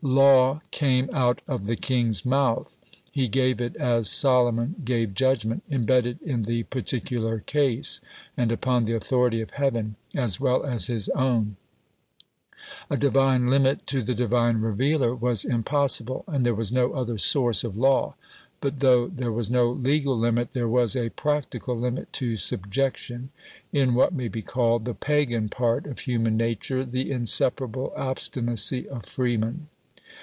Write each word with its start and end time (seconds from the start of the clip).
Law 0.03 0.61
"came 0.71 1.09
out 1.13 1.41
of 1.47 1.67
the 1.67 1.75
king's 1.75 2.25
mouth"; 2.25 2.75
he 3.11 3.27
gave 3.27 3.61
it 3.61 3.75
as 3.75 4.09
Solomon 4.09 4.75
gave 4.83 5.13
judgment 5.13 5.61
embedded 5.69 6.19
in 6.23 6.41
the 6.43 6.63
particular 6.63 7.41
case, 7.41 8.01
and 8.35 8.51
upon 8.51 8.83
the 8.85 8.95
authority 8.95 9.41
of 9.41 9.51
Heaven 9.51 9.95
as 10.15 10.39
well 10.39 10.65
as 10.65 10.87
his 10.87 11.07
own. 11.09 11.55
A 12.89 12.97
Divine 12.97 13.47
limit 13.51 13.85
to 13.87 14.01
the 14.01 14.15
Divine 14.15 14.57
revealer 14.59 15.13
was 15.13 15.45
impossible, 15.45 16.23
and 16.27 16.43
there 16.43 16.55
was 16.55 16.71
no 16.71 16.93
other 16.93 17.19
source 17.19 17.63
of 17.63 17.77
law. 17.77 18.15
But 18.59 18.79
though 18.79 19.07
there 19.07 19.31
was 19.31 19.51
no 19.51 19.69
legal 19.69 20.17
limit, 20.17 20.53
there 20.53 20.67
was 20.67 20.95
a 20.95 21.09
practical 21.11 21.77
limit 21.77 22.11
to 22.13 22.37
subjection 22.37 23.29
in 23.71 23.93
(what 23.93 24.13
may 24.15 24.29
be 24.29 24.41
called) 24.41 24.85
the 24.85 24.95
pagan 24.95 25.47
part 25.47 25.85
of 25.85 25.99
human 25.99 26.35
nature 26.35 26.83
the 26.83 27.11
inseparable 27.11 27.93
obstinacy 27.95 28.89
of 28.89 29.05
freemen. 29.05 29.67